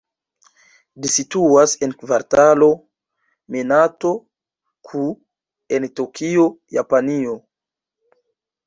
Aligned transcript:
Ĝi 1.03 1.09
situas 1.15 1.75
en 1.87 1.93
Kvartalo 1.99 2.69
Minato-ku 3.57 5.05
en 5.79 5.91
Tokio, 6.03 6.49
Japanio. 6.81 7.41